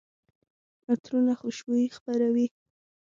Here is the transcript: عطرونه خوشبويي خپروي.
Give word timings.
عطرونه 0.91 1.33
خوشبويي 1.41 1.87
خپروي. 1.95 2.47